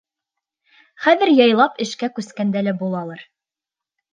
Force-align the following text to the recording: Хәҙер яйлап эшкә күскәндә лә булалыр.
Хәҙер 1.03 1.33
яйлап 1.41 1.77
эшкә 1.87 2.09
күскәндә 2.17 2.65
лә 2.69 2.77
булалыр. 2.81 3.23